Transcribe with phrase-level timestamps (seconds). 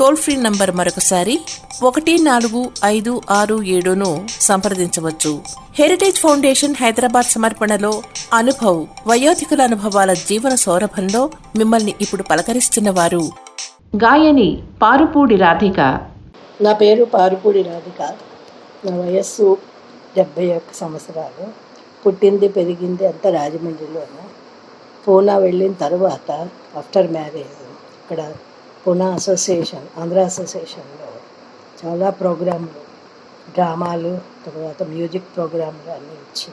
[0.00, 1.40] Toll free number మరొకసారి
[1.82, 5.40] ఒకటి నాలుగు ఐదు ఆరు ఏడును సంప్రదించవచ్చు.
[5.74, 8.02] హెరిటేజ్ ఫౌండేషన్ హైదరాబాద్ సమర్పణలో
[8.32, 13.30] అనుభవ్ వయోధికుల అనుభవాల జీవన సౌరభంలో మిమ్మల్ని ఇప్పుడు పలకరిస్తున్న వారు.
[13.96, 15.80] గాయని పారుపూడి రాధిక.
[16.60, 18.02] నా పేరు పారుపూడి రాధిక.
[18.84, 19.58] నా వయస్సు
[20.16, 21.46] డెబ్బై ఒక్క సంవత్సరాలు.
[22.06, 24.24] పుట్టింది పెరిగింది అంతా రాజమండ్రిలోనే.
[25.08, 27.58] పూనా వెళ్ళిన తర్వాత ఆఫ్టర్ మ్యారేజ్
[28.02, 28.32] ఇక్కడ
[28.88, 31.08] పూనా అసోసియేషన్ ఆంధ్ర అసోసియేషన్లో
[31.80, 32.82] చాలా ప్రోగ్రాంలు
[33.52, 34.12] డ్రామాలు
[34.46, 36.52] తర్వాత మ్యూజిక్ ప్రోగ్రాంలు అన్నీ ఇచ్చి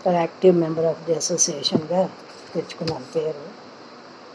[0.00, 2.02] చాలా యాక్టివ్ మెంబర్ ఆఫ్ ది అసోసియేషన్గా
[2.54, 3.44] తెచ్చుకున్నాను పేరు.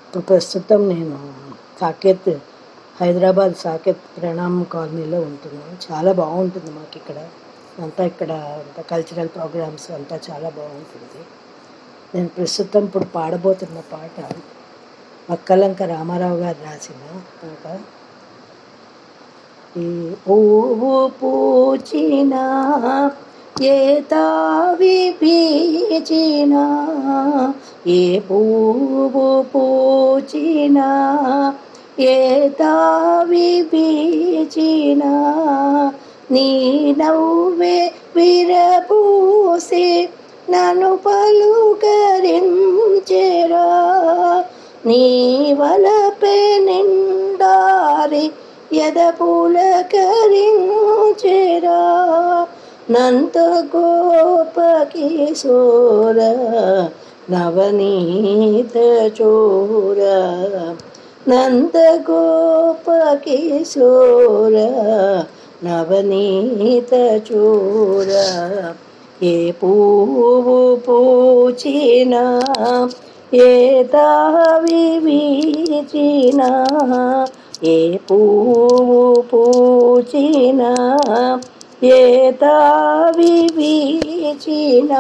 [0.06, 1.20] ఇప్పుడు ప్రస్తుతం నేను
[1.81, 2.30] సాకేత్
[3.02, 5.78] హైదరాబాద్ సాకేత్ ప్రణామ్ కాలనీలో ఉంటున్నాను.
[5.88, 7.20] చాలా బాగుంటుంది మాకు ఇక్కడ.
[7.81, 11.22] అంతా ఇక్కడ అంతా కల్చరల్ ప్రోగ్రామ్స్ అంతా చాలా బాగుంటుంది.
[12.16, 14.20] నేను ప్రస్తుతం ఇప్పుడు పాడబోతున్న పాట
[15.30, 17.02] మక్కలంక రామారావు గారు రాసిన
[17.47, 17.66] ఒక
[19.77, 19.88] ఈ
[20.27, 22.35] పువ్వు పూచిన
[23.63, 26.55] ఏ తావి పీచిన
[27.88, 30.77] ఏ పువ్వు పూచిన
[32.00, 32.16] ఏ
[32.50, 35.03] తావి పీచిన
[36.31, 36.50] నీ
[36.97, 37.78] నవ్వే
[38.16, 39.88] విరపూసి
[40.50, 41.68] నన్ను పలుకరించెరా.
[44.84, 45.03] నీ
[45.59, 48.25] వలపే నిండారి
[48.78, 49.81] ఎద పులకరించెరా
[52.91, 53.38] నంత
[53.73, 54.56] గోప
[54.91, 56.19] కిశోర
[57.31, 58.75] నవనీత
[59.18, 60.00] చోర
[61.28, 61.75] నంద
[62.07, 62.85] గోప
[63.25, 64.56] కిశోర
[65.63, 66.94] నవనీత
[67.28, 68.12] చోర
[69.25, 72.16] ఏ పువ్వు పూచిన
[73.31, 73.50] ఏ
[73.84, 76.41] తావి వీచిన
[77.66, 77.75] ఏ
[78.07, 80.62] పువ్వు పూచిన
[81.89, 82.00] ఏ
[82.34, 84.94] తావి వీచిన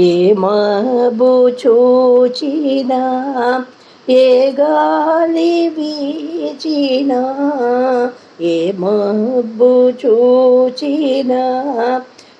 [0.00, 1.30] ఏ మబు
[1.62, 2.92] చూచిన
[4.16, 7.12] ఏ గాలి వీచిన
[8.46, 11.32] ఏ మబ్బు చూచిన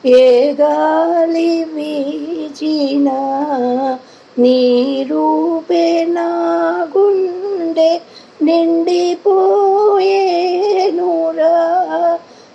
[0.09, 3.09] ఏ గాలి వీచిన
[4.37, 4.59] నీ
[5.11, 6.27] రూపే నా
[6.93, 7.89] గుండె
[8.43, 9.25] నిండిపోయేనురా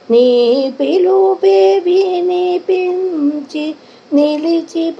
[0.09, 0.27] నీ
[0.79, 3.65] పిలుపే వినిపించి
[4.13, 4.93] నిలిచిపోయేనురా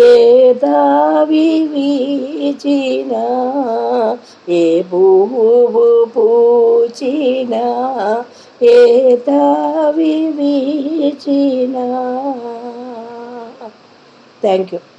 [0.02, 0.12] ఏ
[0.62, 3.24] దావి వీచినా
[14.44, 14.93] ఏ పువ్వు